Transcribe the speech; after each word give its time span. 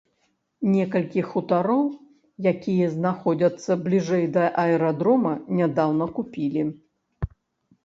Некалькі 0.75 1.21
хутароў, 1.33 1.83
якія 2.53 2.87
знаходзяцца 2.95 3.71
бліжэй 3.85 4.25
да 4.39 4.49
аэрадрома, 4.65 5.37
нядаўна 5.63 6.05
купілі. 6.19 6.61